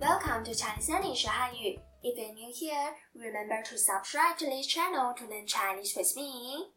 [0.00, 1.80] Welcome to Chinese Learning 学汉语.
[2.02, 6.70] If you're new here, remember to subscribe to this channel to learn Chinese with me.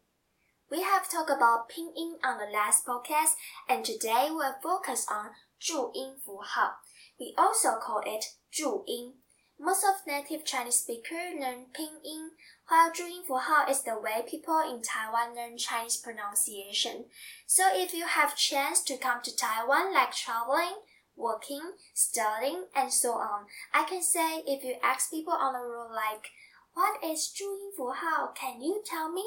[0.70, 3.36] We have talked about pinyin on the last podcast,
[3.68, 6.80] and today we'll focus on 注音符号.
[7.18, 9.14] We also call it 注音.
[9.58, 12.30] Most of native Chinese speakers learn pinyin,
[12.68, 17.06] while 注音符号 is the way people in Taiwan learn Chinese pronunciation.
[17.46, 20.76] So if you have chance to come to Taiwan like traveling,
[21.16, 25.90] working, studying, and so on, I can say if you ask people on the road
[25.92, 26.30] like,
[26.74, 28.32] what is 注音符号?
[28.34, 29.24] Can you tell me?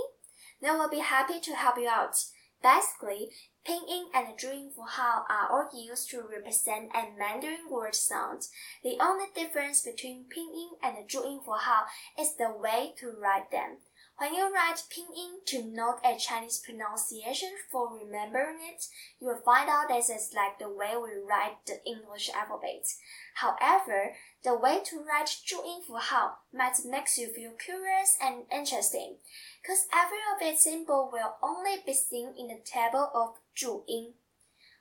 [0.62, 2.16] They will be happy to help you out.
[2.62, 3.31] Basically,
[3.66, 8.48] pinyin and 注音符号 are all used to represent a Mandarin word sound.
[8.84, 11.88] The only difference between pinyin and 注音符号
[12.18, 13.81] is the way to write them.
[14.19, 18.87] When you write pinyin to note a Chinese pronunciation for remembering it,
[19.20, 22.87] you will find out this is like the way we write the English alphabet.
[23.34, 29.17] However, the way to write Chuyin Fuhao might make you feel curious and interesting,
[29.61, 34.14] because every of its symbol will only be seen in the table of Chuyin.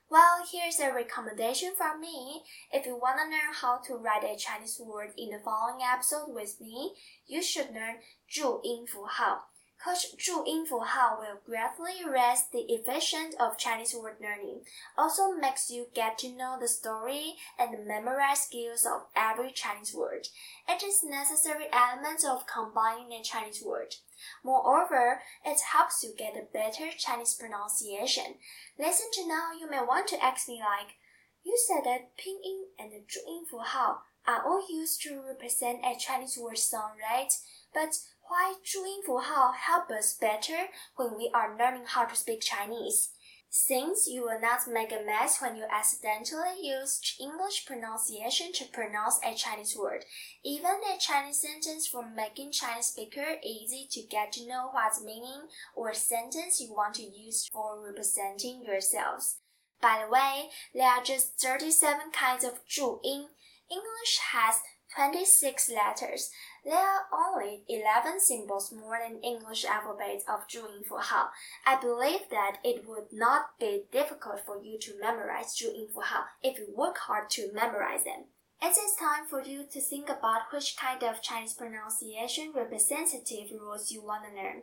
[0.09, 2.43] Well, here's a recommendation from me.
[2.71, 6.33] If you want to learn how to write a Chinese word in the following episode
[6.33, 6.95] with me,
[7.27, 9.51] you should learn 注音符号.
[9.84, 14.64] such Zhu yin Hao will greatly raise the efficiency of Chinese word learning,
[14.98, 20.28] also makes you get to know the story and memorize skills of every Chinese word.
[20.68, 23.94] It is necessary element of combining a Chinese word.
[24.42, 28.38] Moreover, it helps you get a better Chinese pronunciation.
[28.78, 30.96] Listen to now, you may want to ask me like,
[31.44, 36.36] you said that pinyin and Zhu yin Hao are all used to represent a Chinese
[36.36, 37.32] word sound, right?
[37.72, 37.94] But
[38.27, 43.09] why 注音符号 help us better when we are learning how to speak Chinese?
[43.49, 49.19] Since you will not make a mess when you accidentally use English pronunciation to pronounce
[49.21, 50.05] a Chinese word,
[50.41, 55.49] even a Chinese sentence for making Chinese speaker easy to get to know what's meaning
[55.75, 59.39] or sentence you want to use for representing yourselves.
[59.81, 63.27] By the way, there are just 37 kinds of 注音.
[63.69, 64.61] English has
[64.95, 66.29] 26 letters.
[66.65, 71.31] There are only 11 symbols more than English alphabet of 注音符号.
[71.63, 76.73] I believe that it would not be difficult for you to memorize 注音符号 if you
[76.75, 78.25] work hard to memorize them.
[78.63, 83.89] It is time for you to think about which kind of Chinese pronunciation representative rules
[83.89, 84.61] you want to learn.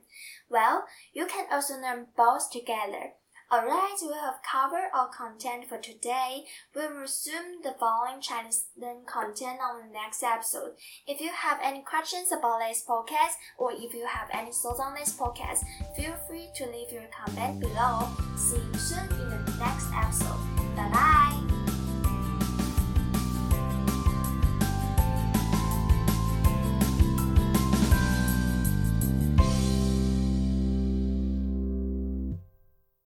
[0.48, 3.14] Well, you can also learn both together.
[3.53, 6.45] Alright, we have covered our content for today.
[6.73, 10.71] We'll resume the following Chinese learning content on the next episode.
[11.05, 14.95] If you have any questions about this podcast or if you have any thoughts on
[14.95, 15.65] this podcast,
[15.95, 18.09] feel free to leave your comment below.
[18.35, 20.41] See you soon in the next episode.
[20.75, 21.12] Bye bye.